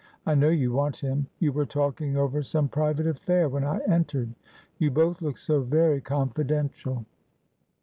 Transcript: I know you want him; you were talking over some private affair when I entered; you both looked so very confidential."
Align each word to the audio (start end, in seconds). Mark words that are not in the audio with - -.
I 0.25 0.33
know 0.33 0.49
you 0.49 0.71
want 0.71 0.97
him; 0.97 1.27
you 1.37 1.51
were 1.53 1.67
talking 1.67 2.17
over 2.17 2.41
some 2.41 2.67
private 2.69 3.05
affair 3.05 3.47
when 3.47 3.63
I 3.63 3.81
entered; 3.87 4.33
you 4.79 4.89
both 4.89 5.21
looked 5.21 5.37
so 5.37 5.61
very 5.61 6.01
confidential." 6.01 7.05